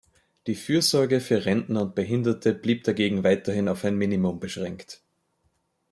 Die 0.47 0.55
Fürsorge 0.55 1.19
für 1.21 1.45
Rentner 1.45 1.83
und 1.83 1.93
Behinderte 1.93 2.55
blieb 2.55 2.85
dagegen 2.85 3.23
weiterhin 3.23 3.67
auf 3.69 3.85
ein 3.85 3.97
Minimum 3.99 4.39
beschränkt. 4.39 5.03